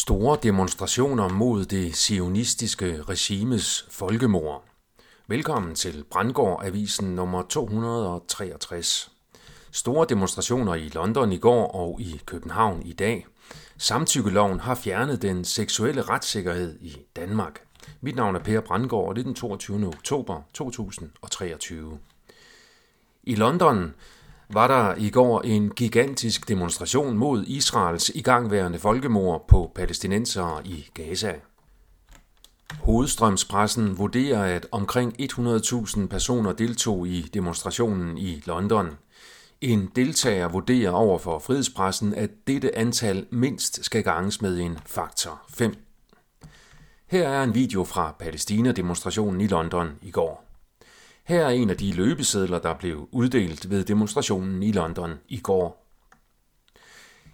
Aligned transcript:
Store 0.00 0.38
demonstrationer 0.42 1.28
mod 1.28 1.64
det 1.64 1.96
sionistiske 1.96 3.02
regimes 3.02 3.86
folkemord. 3.90 4.64
Velkommen 5.26 5.74
til 5.74 6.04
Brandgård 6.10 6.64
Avisen 6.64 7.14
nummer 7.14 7.42
263. 7.42 9.10
Store 9.72 10.06
demonstrationer 10.08 10.74
i 10.74 10.88
London 10.88 11.32
i 11.32 11.38
går 11.38 11.66
og 11.66 12.00
i 12.00 12.20
København 12.26 12.82
i 12.82 12.92
dag. 12.92 13.26
Samtykkeloven 13.78 14.60
har 14.60 14.74
fjernet 14.74 15.22
den 15.22 15.44
seksuelle 15.44 16.02
retssikkerhed 16.02 16.78
i 16.80 16.96
Danmark. 17.16 17.60
Mit 18.00 18.16
navn 18.16 18.36
er 18.36 18.40
Per 18.40 18.60
Brandgård, 18.60 19.08
og 19.08 19.16
det 19.16 19.20
er 19.20 19.24
den 19.24 19.34
22. 19.34 19.86
oktober 19.86 20.42
2023. 20.54 21.98
I 23.22 23.34
London 23.34 23.94
var 24.52 24.68
der 24.68 24.94
i 24.94 25.10
går 25.10 25.40
en 25.40 25.70
gigantisk 25.70 26.48
demonstration 26.48 27.18
mod 27.18 27.44
Israels 27.46 28.10
igangværende 28.14 28.78
folkemord 28.78 29.44
på 29.48 29.72
palæstinensere 29.74 30.66
i 30.66 30.88
Gaza. 30.94 31.34
Hovedstrømspressen 32.80 33.98
vurderer, 33.98 34.56
at 34.56 34.66
omkring 34.72 35.14
100.000 35.20 36.06
personer 36.06 36.52
deltog 36.52 37.08
i 37.08 37.22
demonstrationen 37.22 38.18
i 38.18 38.42
London. 38.46 38.88
En 39.60 39.90
deltager 39.96 40.48
vurderer 40.48 40.90
over 40.90 41.18
for 41.18 41.38
frihedspressen, 41.38 42.14
at 42.14 42.30
dette 42.46 42.78
antal 42.78 43.26
mindst 43.30 43.84
skal 43.84 44.02
ganges 44.02 44.42
med 44.42 44.60
en 44.60 44.78
faktor 44.86 45.40
5. 45.54 45.74
Her 47.06 47.28
er 47.28 47.42
en 47.42 47.54
video 47.54 47.84
fra 47.84 48.14
Palæstina-demonstrationen 48.18 49.40
i 49.40 49.46
London 49.46 49.90
i 50.02 50.10
går. 50.10 50.49
Her 51.30 51.46
er 51.46 51.50
en 51.50 51.70
af 51.70 51.76
de 51.76 51.92
løbesedler, 51.92 52.58
der 52.58 52.74
blev 52.74 53.08
uddelt 53.12 53.70
ved 53.70 53.84
demonstrationen 53.84 54.62
i 54.62 54.72
London 54.72 55.14
i 55.28 55.40
går. 55.40 55.86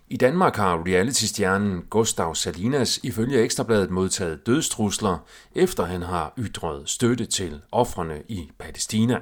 I 0.09 0.17
Danmark 0.17 0.57
har 0.57 0.83
reality-stjernen 0.87 1.83
Gustav 1.91 2.35
Salinas 2.35 3.01
ifølge 3.03 3.43
Ekstrabladet 3.43 3.91
modtaget 3.91 4.47
dødstrusler, 4.47 5.19
efter 5.55 5.85
han 5.85 6.03
har 6.03 6.35
ytret 6.39 6.89
støtte 6.89 7.27
til 7.27 7.61
ofrene 7.73 8.23
i 8.29 8.51
Palæstina. 8.59 9.19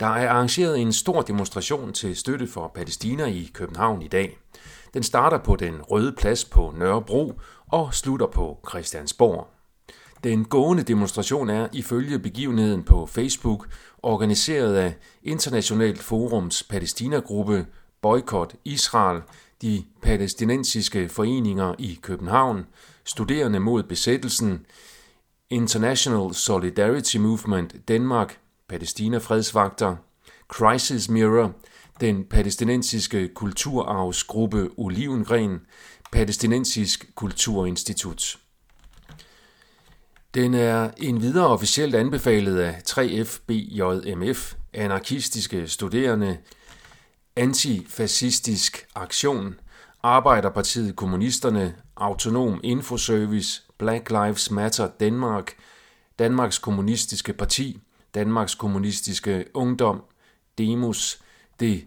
Der 0.00 0.06
er 0.06 0.30
arrangeret 0.30 0.78
en 0.78 0.92
stor 0.92 1.22
demonstration 1.22 1.92
til 1.92 2.16
støtte 2.16 2.46
for 2.46 2.72
Palæstina 2.74 3.24
i 3.24 3.50
København 3.54 4.02
i 4.02 4.08
dag. 4.08 4.38
Den 4.94 5.02
starter 5.02 5.38
på 5.38 5.56
den 5.56 5.82
røde 5.82 6.12
plads 6.12 6.44
på 6.44 6.74
Nørrebro 6.76 7.40
og 7.68 7.94
slutter 7.94 8.26
på 8.26 8.58
Christiansborg. 8.68 9.57
Den 10.24 10.44
gående 10.44 10.82
demonstration 10.82 11.50
er 11.50 11.68
ifølge 11.72 12.18
begivenheden 12.18 12.82
på 12.82 13.06
Facebook 13.06 13.68
organiseret 14.02 14.74
af 14.74 14.94
Internationalt 15.22 15.98
Forums 15.98 16.62
Palæstinagruppe 16.62 17.66
Boykot 18.02 18.54
Israel, 18.64 19.22
de 19.62 19.84
palæstinensiske 20.02 21.08
foreninger 21.08 21.74
i 21.78 21.98
København, 22.02 22.66
Studerende 23.04 23.60
mod 23.60 23.82
besættelsen, 23.82 24.66
International 25.50 26.34
Solidarity 26.34 27.16
Movement 27.16 27.88
Danmark, 27.88 28.38
Palæstina 28.68 29.18
Fredsvagter, 29.18 29.96
Crisis 30.48 31.08
Mirror, 31.08 31.52
den 32.00 32.24
palæstinensiske 32.24 33.28
kulturarvsgruppe 33.28 34.70
Olivengren, 34.76 35.60
Palæstinensisk 36.12 37.14
Kulturinstitut. 37.14 38.38
Den 40.38 40.54
er 40.54 40.90
en 40.96 41.22
videre 41.22 41.46
officielt 41.46 41.94
anbefalet 41.94 42.58
af 42.58 42.82
3FBJMF, 42.88 44.54
anarkistiske 44.72 45.68
studerende, 45.68 46.38
antifascistisk 47.36 48.86
aktion, 48.94 49.60
Arbejderpartiet 50.02 50.96
Kommunisterne, 50.96 51.74
Autonom 51.96 52.60
Infoservice, 52.62 53.62
Black 53.78 54.10
Lives 54.10 54.50
Matter 54.50 54.88
Danmark, 55.00 55.54
Danmarks 56.18 56.58
Kommunistiske 56.58 57.32
Parti, 57.32 57.78
Danmarks 58.14 58.54
Kommunistiske 58.54 59.44
Ungdom, 59.54 60.02
Demos, 60.58 61.18
det 61.60 61.84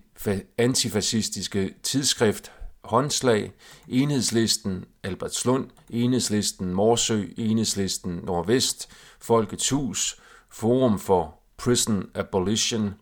antifascistiske 0.57 1.73
tidsskrift 1.83 2.51
håndslag, 2.83 3.53
enhedslisten 3.87 4.85
Albertslund, 5.03 5.69
enhedslisten 5.89 6.73
Morsø, 6.73 7.25
enhedslisten 7.37 8.21
Nordvest, 8.23 8.89
Folkets 9.19 9.69
Hus, 9.69 10.21
Forum 10.49 10.99
for 10.99 11.39
Prison 11.57 12.09
Abolition, 12.15 12.95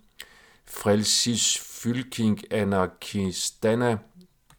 Frelsis 0.65 1.57
Fylking 1.57 2.53
Anarkistana, 2.53 3.97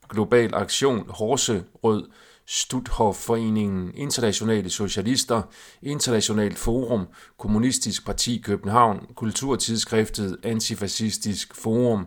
Global 0.09 0.55
Aktion, 0.55 1.05
Horse 1.09 1.65
Rød, 1.85 2.09
Studhofforeningen, 2.47 3.95
Internationale 3.95 4.71
Socialister, 4.71 5.43
Internationalt 5.83 6.59
Forum, 6.59 7.07
Kommunistisk 7.39 8.07
Parti 8.07 8.43
København, 8.45 9.07
Kulturtidsskriftet 9.15 10.37
Antifascistisk 10.43 11.55
Forum, 11.55 12.07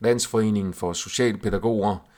Landsforeningen 0.00 0.74
for 0.74 0.92
Socialpædagoger, 0.92 2.09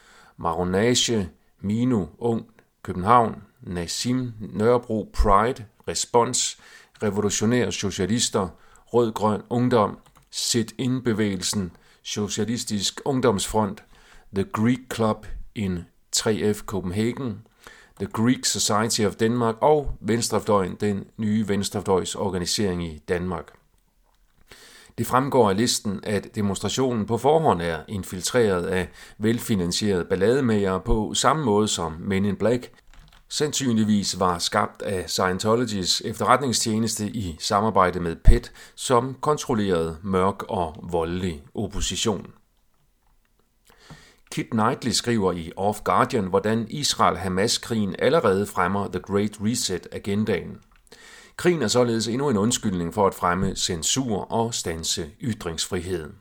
Maronage, 0.43 1.29
Mino, 1.61 2.07
Ung, 2.19 2.47
København, 2.83 3.43
Nasim, 3.61 4.33
Nørrebro, 4.41 5.11
Pride, 5.13 5.65
Respons, 5.89 6.59
Revolutionære 7.03 7.73
Socialister, 7.73 8.49
Rød-Grøn 8.87 9.43
Ungdom, 9.51 9.99
Sit-In-bevægelsen, 10.31 11.73
Socialistisk 12.03 13.01
Ungdomsfront, 13.05 13.85
The 14.35 14.45
Greek 14.45 14.79
Club 14.95 15.27
in 15.55 15.79
3F 16.17 16.65
Copenhagen, 16.65 17.47
The 17.99 18.09
Greek 18.13 18.45
Society 18.45 19.01
of 19.01 19.15
Denmark 19.15 19.57
og 19.61 19.97
Venstrefløjen, 20.01 20.75
den 20.75 21.05
nye 21.17 21.49
Venstrefløjs 21.49 22.15
organisering 22.15 22.85
i 22.85 22.99
Danmark. 22.99 23.53
Det 24.99 25.07
fremgår 25.07 25.51
af 25.51 25.57
listen, 25.57 26.01
at 26.03 26.35
demonstrationen 26.35 27.07
på 27.07 27.19
forhånd 27.19 27.63
er 27.63 27.79
infiltreret 27.89 28.67
af 28.67 28.89
velfinansierede 29.19 30.05
ballademager 30.05 30.79
på 30.79 31.15
samme 31.15 31.45
måde 31.45 31.69
som 31.69 31.93
Men 32.01 32.25
in 32.25 32.37
Black 32.37 32.71
sandsynligvis 33.29 34.21
var 34.21 34.39
skabt 34.39 34.83
af 34.83 35.11
Scientologys 35.11 36.03
efterretningstjeneste 36.05 37.07
i 37.07 37.37
samarbejde 37.41 38.01
med 38.01 38.17
PET, 38.17 38.53
som 38.75 39.17
kontrollerede 39.21 39.97
mørk 40.03 40.43
og 40.43 40.77
voldelig 40.83 41.43
opposition. 41.55 42.27
Kit 44.33 44.51
Knightley 44.51 44.93
skriver 44.93 45.33
i 45.33 45.53
Off 45.57 45.81
Guardian, 45.85 46.25
hvordan 46.25 46.67
Israel-Hamas-krigen 46.71 47.97
allerede 47.99 48.47
fremmer 48.47 48.89
The 48.89 49.01
Great 49.01 49.39
Reset-agendaen. 49.41 50.59
Krigen 51.37 51.63
er 51.63 51.69
således 51.69 52.09
endnu 52.09 52.29
en 52.29 52.37
undskyldning 52.37 52.95
for 52.95 53.07
at 53.07 53.15
fremme 53.15 53.57
censur 53.57 54.33
og 54.33 54.55
stanse 54.55 55.11
ytringsfriheden. 55.23 56.13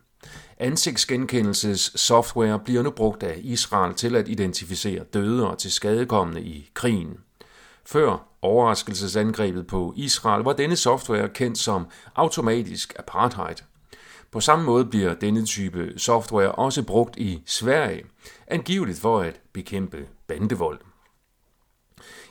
Ansigtsgenkendelses 0.57 1.91
software 1.95 2.59
bliver 2.59 2.81
nu 2.81 2.89
brugt 2.89 3.23
af 3.23 3.39
Israel 3.43 3.93
til 3.93 4.15
at 4.15 4.27
identificere 4.27 5.03
døde 5.03 5.49
og 5.49 5.57
til 5.57 5.71
skadekommende 5.71 6.41
i 6.41 6.69
krigen. 6.73 7.17
Før 7.85 8.27
overraskelsesangrebet 8.41 9.67
på 9.67 9.93
Israel 9.97 10.43
var 10.43 10.53
denne 10.53 10.75
software 10.75 11.29
kendt 11.29 11.57
som 11.57 11.87
automatisk 12.15 12.93
apartheid. 12.99 13.55
På 14.31 14.39
samme 14.39 14.65
måde 14.65 14.85
bliver 14.85 15.13
denne 15.13 15.45
type 15.45 15.93
software 15.97 16.51
også 16.51 16.83
brugt 16.83 17.17
i 17.17 17.41
Sverige, 17.45 18.03
angiveligt 18.47 18.99
for 18.99 19.19
at 19.19 19.39
bekæmpe 19.53 20.07
bandevold. 20.27 20.79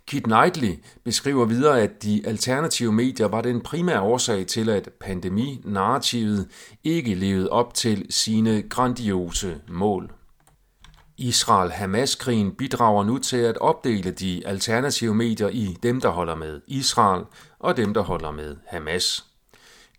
Kit 0.06 0.22
Knightley 0.22 0.82
beskriver 1.04 1.44
videre, 1.44 1.80
at 1.80 2.02
de 2.02 2.22
alternative 2.26 2.92
medier 2.92 3.28
var 3.28 3.40
den 3.40 3.60
primære 3.60 4.00
årsag 4.00 4.46
til, 4.46 4.68
at 4.68 4.88
pandeminarrativet 5.00 6.48
ikke 6.84 7.14
levede 7.14 7.48
op 7.50 7.74
til 7.74 8.06
sine 8.10 8.62
grandiose 8.62 9.60
mål. 9.68 10.10
Israel-Hamas-krigen 11.18 12.54
bidrager 12.54 13.04
nu 13.04 13.18
til 13.18 13.36
at 13.36 13.58
opdele 13.58 14.10
de 14.10 14.42
alternative 14.46 15.14
medier 15.14 15.48
i 15.48 15.76
dem, 15.82 16.00
der 16.00 16.08
holder 16.08 16.34
med 16.34 16.60
Israel 16.66 17.24
og 17.58 17.76
dem, 17.76 17.94
der 17.94 18.00
holder 18.00 18.30
med 18.30 18.56
Hamas. 18.66 19.24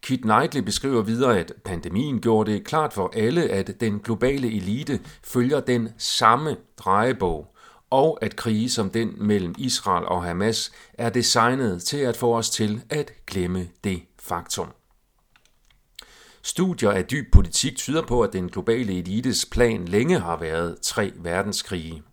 Kit 0.02 0.22
Knightley 0.22 0.62
beskriver 0.62 1.02
videre, 1.02 1.40
at 1.40 1.54
pandemien 1.66 2.22
gjorde 2.22 2.52
det 2.52 2.64
klart 2.64 2.94
for 2.94 3.12
alle, 3.16 3.50
at 3.50 3.82
den 3.82 4.00
globale 4.00 4.48
elite 4.48 5.00
følger 5.24 5.60
den 5.60 5.90
samme 5.98 6.58
drejebog, 6.78 7.56
og 7.92 8.18
at 8.22 8.36
krige 8.36 8.70
som 8.70 8.90
den 8.90 9.14
mellem 9.18 9.56
Israel 9.58 10.06
og 10.06 10.24
Hamas 10.24 10.72
er 10.94 11.10
designet 11.10 11.84
til 11.84 11.98
at 11.98 12.18
få 12.18 12.38
os 12.38 12.50
til 12.50 12.82
at 12.90 13.12
glemme 13.28 13.68
det 13.84 14.02
faktum. 14.20 14.68
Studier 16.44 16.92
af 16.92 17.06
dyb 17.06 17.34
politik 17.34 17.78
tyder 17.78 18.02
på, 18.02 18.22
at 18.22 18.34
den 18.34 18.50
globale 18.50 19.00
elites 19.00 19.46
plan 19.46 19.86
længe 19.86 20.20
har 20.20 20.38
været 20.38 20.78
tre 20.82 21.12
verdenskrige. 21.16 22.04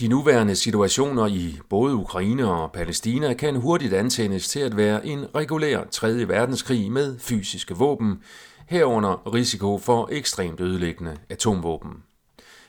De 0.00 0.08
nuværende 0.08 0.56
situationer 0.56 1.26
i 1.26 1.58
både 1.68 1.94
Ukraine 1.94 2.48
og 2.48 2.72
Palæstina 2.72 3.34
kan 3.34 3.56
hurtigt 3.56 3.94
antændes 3.94 4.48
til 4.48 4.60
at 4.60 4.76
være 4.76 5.06
en 5.06 5.34
regulær 5.34 5.84
3. 5.90 6.28
verdenskrig 6.28 6.92
med 6.92 7.18
fysiske 7.18 7.74
våben, 7.74 8.22
herunder 8.66 9.34
risiko 9.34 9.78
for 9.78 10.08
ekstremt 10.12 10.60
ødelæggende 10.60 11.16
atomvåben. 11.28 12.02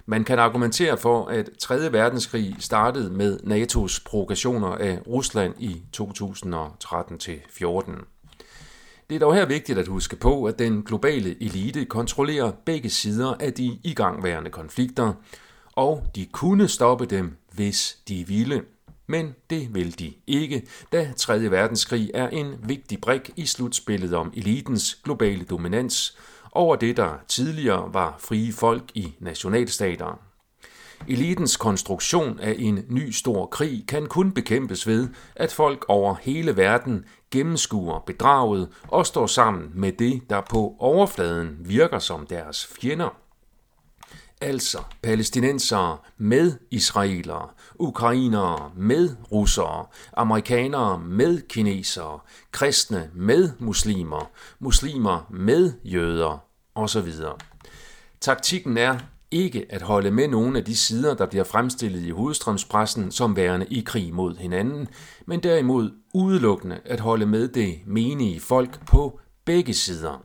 Man 0.05 0.23
kan 0.23 0.39
argumentere 0.39 0.97
for, 0.97 1.25
at 1.25 1.50
3. 1.59 1.94
verdenskrig 1.94 2.55
startede 2.59 3.09
med 3.09 3.39
NATO's 3.39 4.01
provokationer 4.05 4.67
af 4.67 5.00
Rusland 5.07 5.53
i 5.59 5.81
2013-14. 5.97 6.01
Det 9.09 9.15
er 9.15 9.19
dog 9.19 9.35
her 9.35 9.45
vigtigt 9.45 9.79
at 9.79 9.88
huske 9.88 10.15
på, 10.15 10.45
at 10.45 10.59
den 10.59 10.83
globale 10.83 11.44
elite 11.44 11.85
kontrollerer 11.85 12.51
begge 12.65 12.89
sider 12.89 13.33
af 13.39 13.53
de 13.53 13.79
igangværende 13.83 14.50
konflikter, 14.50 15.13
og 15.73 16.07
de 16.15 16.25
kunne 16.25 16.67
stoppe 16.67 17.05
dem, 17.05 17.38
hvis 17.51 17.97
de 18.07 18.27
ville. 18.27 18.63
Men 19.07 19.35
det 19.50 19.75
vil 19.75 20.00
de 20.00 20.13
ikke, 20.27 20.67
da 20.91 21.13
3. 21.17 21.51
verdenskrig 21.51 22.11
er 22.13 22.29
en 22.29 22.55
vigtig 22.63 23.01
brik 23.01 23.29
i 23.35 23.45
slutspillet 23.45 24.13
om 24.13 24.33
elitens 24.35 24.95
globale 25.03 25.44
dominans 25.44 26.17
over 26.55 26.75
det, 26.75 26.97
der 26.97 27.13
tidligere 27.27 27.94
var 27.94 28.15
frie 28.19 28.53
folk 28.53 28.83
i 28.95 29.15
nationalstater. 29.19 30.19
Elitens 31.07 31.57
konstruktion 31.57 32.39
af 32.39 32.55
en 32.59 32.85
ny 32.89 33.11
stor 33.11 33.45
krig 33.45 33.85
kan 33.88 34.05
kun 34.05 34.31
bekæmpes 34.31 34.88
ved, 34.88 35.09
at 35.35 35.51
folk 35.51 35.85
over 35.88 36.15
hele 36.21 36.57
verden 36.57 37.05
gennemskuer 37.31 38.00
bedraget 38.00 38.69
og 38.88 39.05
står 39.05 39.27
sammen 39.27 39.71
med 39.73 39.91
det, 39.91 40.21
der 40.29 40.41
på 40.41 40.75
overfladen 40.79 41.57
virker 41.59 42.00
som 42.00 42.27
deres 42.27 42.67
fjender. 42.67 43.23
Altså 44.44 44.78
palæstinensere 45.01 45.98
med 46.18 46.54
israelere, 46.72 47.50
ukrainere 47.75 48.72
med 48.78 49.16
russere, 49.31 49.86
amerikanere 50.13 51.00
med 51.00 51.42
kinesere, 51.42 52.19
kristne 52.51 53.10
med 53.13 53.51
muslimer, 53.60 54.30
muslimer 54.60 55.28
med 55.30 55.74
jøder 55.84 56.44
osv. 56.75 57.12
Taktikken 58.22 58.78
er 58.78 58.98
ikke 59.31 59.66
at 59.69 59.81
holde 59.81 60.12
med 60.12 60.28
nogle 60.28 60.57
af 60.57 60.66
de 60.66 60.75
sider, 60.78 61.13
der 61.13 61.25
bliver 61.25 61.44
fremstillet 61.44 62.04
i 62.04 62.10
hovedstrømspressen 62.10 63.12
som 63.12 63.36
værende 63.36 63.66
i 63.69 63.84
krig 63.86 64.13
mod 64.13 64.36
hinanden, 64.36 64.88
men 65.25 65.44
derimod 65.44 65.92
udelukkende 66.13 66.80
at 66.86 67.00
holde 67.00 67.25
med 67.25 67.48
det 67.48 67.80
menige 67.86 68.39
folk 68.39 68.86
på 68.86 69.19
begge 69.46 69.74
sider. 69.74 70.24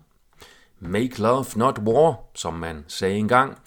Make 0.81 1.21
love, 1.23 1.47
not 1.56 1.79
war, 1.79 2.21
som 2.35 2.55
man 2.55 2.85
sagde 2.88 3.17
engang. 3.17 3.59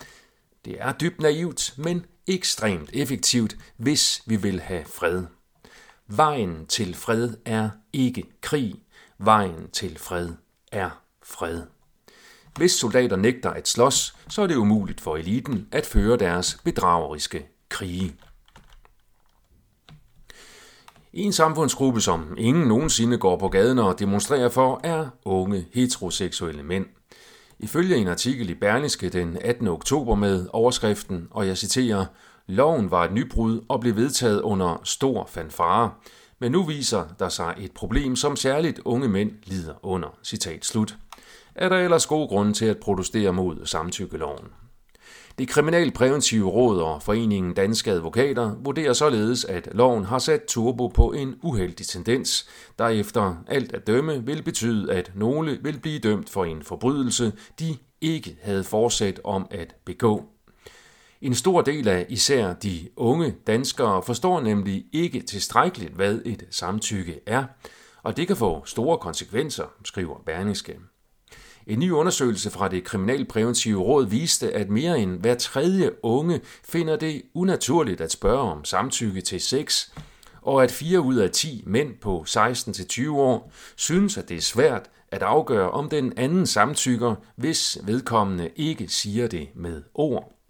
Det 0.65 0.75
er 0.79 0.91
dybt 0.91 1.21
naivt, 1.21 1.73
men 1.77 2.05
ekstremt 2.27 2.89
effektivt, 2.93 3.57
hvis 3.77 4.21
vi 4.25 4.35
vil 4.35 4.59
have 4.59 4.85
fred. 4.85 5.25
Vejen 6.07 6.65
til 6.65 6.95
fred 6.95 7.33
er 7.45 7.69
ikke 7.93 8.23
krig. 8.41 8.75
Vejen 9.17 9.69
til 9.73 9.97
fred 9.97 10.29
er 10.71 11.01
fred. 11.23 11.63
Hvis 12.57 12.71
soldater 12.71 13.15
nægter 13.15 13.49
at 13.49 13.67
slås, 13.67 14.15
så 14.29 14.41
er 14.41 14.47
det 14.47 14.55
umuligt 14.55 15.01
for 15.01 15.15
eliten 15.15 15.67
at 15.71 15.85
føre 15.85 16.17
deres 16.17 16.57
bedrageriske 16.63 17.47
krige. 17.69 18.15
En 21.13 21.33
samfundsgruppe, 21.33 22.01
som 22.01 22.35
ingen 22.37 22.67
nogensinde 22.67 23.17
går 23.17 23.37
på 23.37 23.49
gaden 23.49 23.79
og 23.79 23.99
demonstrerer 23.99 24.49
for, 24.49 24.81
er 24.83 25.09
unge 25.25 25.65
heteroseksuelle 25.73 26.63
mænd. 26.63 26.85
Ifølge 27.63 27.95
en 27.95 28.07
artikel 28.07 28.49
i 28.49 28.53
Berlingske 28.53 29.09
den 29.09 29.37
18. 29.41 29.67
oktober 29.67 30.15
med 30.15 30.47
overskriften, 30.53 31.27
og 31.31 31.47
jeg 31.47 31.57
citerer, 31.57 32.05
Loven 32.47 32.91
var 32.91 33.05
et 33.05 33.13
nybrud 33.13 33.61
og 33.69 33.79
blev 33.79 33.95
vedtaget 33.95 34.41
under 34.41 34.81
stor 34.83 35.25
fanfare, 35.29 35.91
men 36.39 36.51
nu 36.51 36.63
viser 36.63 37.03
der 37.19 37.29
sig 37.29 37.55
et 37.57 37.71
problem, 37.71 38.15
som 38.15 38.35
særligt 38.35 38.79
unge 38.85 39.07
mænd 39.07 39.31
lider 39.43 39.73
under. 39.85 40.17
Citat 40.23 40.65
slut 40.65 40.97
er 41.55 41.69
der 41.69 41.77
ellers 41.77 42.05
gode 42.05 42.27
grunde 42.27 42.53
til 42.53 42.65
at 42.65 42.77
protestere 42.77 43.33
mod 43.33 43.65
samtykkeloven. 43.65 44.45
Det 45.37 45.47
kriminalpræventive 45.47 46.49
råd 46.49 46.81
og 46.81 47.03
Foreningen 47.03 47.53
Danske 47.53 47.91
Advokater 47.91 48.55
vurderer 48.63 48.93
således, 48.93 49.45
at 49.45 49.69
loven 49.71 50.05
har 50.05 50.19
sat 50.19 50.43
turbo 50.47 50.87
på 50.87 51.11
en 51.11 51.35
uheldig 51.43 51.87
tendens, 51.87 52.49
der 52.79 52.87
efter 52.87 53.35
alt 53.47 53.73
at 53.73 53.87
dømme 53.87 54.25
vil 54.25 54.43
betyde, 54.43 54.93
at 54.93 55.11
nogle 55.15 55.59
vil 55.61 55.79
blive 55.79 55.99
dømt 55.99 56.29
for 56.29 56.45
en 56.45 56.63
forbrydelse, 56.63 57.33
de 57.59 57.77
ikke 58.01 58.37
havde 58.41 58.63
forsæt 58.63 59.21
om 59.23 59.47
at 59.51 59.75
begå. 59.85 60.25
En 61.21 61.35
stor 61.35 61.61
del 61.61 61.87
af 61.87 62.05
især 62.09 62.53
de 62.53 62.89
unge 62.95 63.35
danskere 63.47 64.03
forstår 64.03 64.41
nemlig 64.41 64.85
ikke 64.93 65.21
tilstrækkeligt, 65.21 65.93
hvad 65.93 66.19
et 66.25 66.47
samtykke 66.49 67.19
er, 67.25 67.43
og 68.03 68.17
det 68.17 68.27
kan 68.27 68.37
få 68.37 68.65
store 68.65 68.97
konsekvenser, 68.97 69.65
skriver 69.85 70.15
Berlingske. 70.25 70.79
En 71.67 71.79
ny 71.79 71.91
undersøgelse 71.91 72.49
fra 72.49 72.67
det 72.67 72.83
kriminalpræventive 72.83 73.81
råd 73.81 74.05
viste, 74.05 74.53
at 74.53 74.69
mere 74.69 74.99
end 74.99 75.19
hver 75.19 75.35
tredje 75.35 75.91
unge 76.03 76.41
finder 76.63 76.95
det 76.95 77.21
unaturligt 77.33 78.01
at 78.01 78.11
spørge 78.11 78.39
om 78.39 78.65
samtykke 78.65 79.21
til 79.21 79.41
sex, 79.41 79.89
og 80.41 80.63
at 80.63 80.71
4 80.71 81.01
ud 81.01 81.15
af 81.15 81.31
10 81.31 81.63
mænd 81.67 81.93
på 82.01 82.25
16-20 82.27 83.09
år 83.11 83.51
synes, 83.75 84.17
at 84.17 84.29
det 84.29 84.37
er 84.37 84.41
svært 84.41 84.89
at 85.11 85.23
afgøre, 85.23 85.71
om 85.71 85.89
den 85.89 86.13
anden 86.17 86.45
samtykker, 86.45 87.15
hvis 87.35 87.77
vedkommende 87.83 88.49
ikke 88.55 88.87
siger 88.87 89.27
det 89.27 89.47
med 89.55 89.81
ord. 89.93 90.40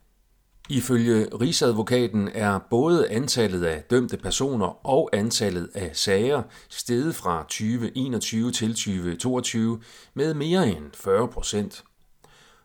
Ifølge 0.71 1.27
Rigsadvokaten 1.41 2.29
er 2.33 2.59
både 2.69 3.09
antallet 3.09 3.63
af 3.63 3.83
dømte 3.89 4.18
personer 4.18 4.88
og 4.88 5.09
antallet 5.13 5.69
af 5.73 5.89
sager 5.94 6.44
steget 6.69 7.15
fra 7.15 7.44
2021 7.44 8.51
til 8.51 8.69
2022 8.69 9.81
med 10.13 10.33
mere 10.33 10.68
end 10.68 10.85
40 10.94 11.27
procent. 11.27 11.83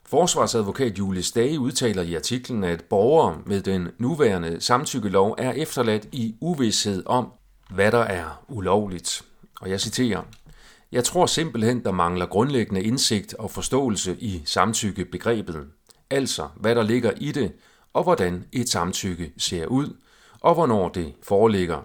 Forsvarsadvokat 0.04 0.98
Julie 0.98 1.22
Stage 1.22 1.60
udtaler 1.60 2.02
i 2.02 2.14
artiklen, 2.14 2.64
at 2.64 2.84
borgere 2.84 3.38
med 3.46 3.62
den 3.62 3.88
nuværende 3.98 4.60
samtykkelov 4.60 5.34
er 5.38 5.52
efterladt 5.52 6.08
i 6.12 6.34
uvidshed 6.40 7.02
om, 7.06 7.32
hvad 7.70 7.92
der 7.92 8.02
er 8.02 8.44
ulovligt. 8.48 9.22
Og 9.60 9.70
jeg 9.70 9.80
citerer, 9.80 10.22
Jeg 10.92 11.04
tror 11.04 11.26
simpelthen, 11.26 11.84
der 11.84 11.92
mangler 11.92 12.26
grundlæggende 12.26 12.82
indsigt 12.82 13.34
og 13.34 13.50
forståelse 13.50 14.16
i 14.18 14.42
samtykkebegrebet. 14.44 15.64
Altså, 16.10 16.48
hvad 16.56 16.74
der 16.74 16.82
ligger 16.82 17.12
i 17.16 17.32
det, 17.32 17.52
og 17.96 18.02
hvordan 18.02 18.44
et 18.52 18.68
samtykke 18.68 19.32
ser 19.38 19.66
ud, 19.66 19.96
og 20.40 20.54
hvornår 20.54 20.88
det 20.88 21.14
foreligger. 21.22 21.82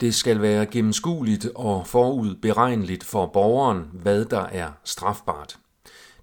Det 0.00 0.14
skal 0.14 0.42
være 0.42 0.66
gennemskueligt 0.66 1.48
og 1.54 1.86
forudberegneligt 1.86 3.04
for 3.04 3.26
borgeren, 3.26 3.90
hvad 3.92 4.24
der 4.24 4.40
er 4.40 4.70
strafbart. 4.84 5.58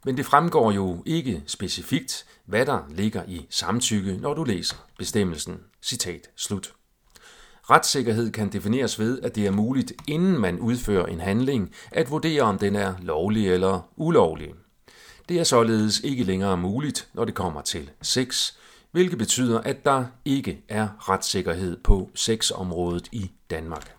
Men 0.06 0.18
det 0.18 0.26
fremgår 0.26 0.72
jo 0.72 1.04
ikke 1.06 1.44
specifikt, 1.48 2.26
hvad 2.46 2.66
der 2.66 2.80
ligger 2.90 3.24
i 3.28 3.48
samtykke, 3.50 4.18
når 4.18 4.34
du 4.34 4.44
læser 4.44 4.76
bestemmelsen. 4.98 5.60
Citat 5.82 6.30
slut. 6.36 6.74
Retssikkerhed 7.70 8.32
kan 8.32 8.50
defineres 8.50 9.00
ved, 9.00 9.22
at 9.22 9.36
det 9.36 9.48
er 9.48 9.52
muligt, 9.52 9.94
inden 10.08 10.38
man 10.40 10.60
udfører 10.60 11.06
en 11.06 11.20
handling, 11.20 11.72
at 11.92 12.12
vurdere, 12.12 12.42
om 12.42 12.58
den 12.58 12.76
er 12.76 12.94
lovlig 13.02 13.50
eller 13.50 13.90
ulovlig. 13.96 14.54
Det 15.30 15.40
er 15.40 15.44
således 15.44 16.00
ikke 16.00 16.24
længere 16.24 16.58
muligt, 16.58 17.10
når 17.14 17.26
det 17.26 17.36
kommer 17.36 17.62
til 17.62 17.90
sex, 18.02 18.54
hvilket 18.92 19.18
betyder, 19.18 19.62
at 19.62 19.86
der 19.86 20.06
ikke 20.26 20.62
er 20.68 21.10
retssikkerhed 21.10 21.78
på 21.84 22.10
sexområdet 22.16 23.10
i 23.12 23.32
Danmark. 23.50 23.99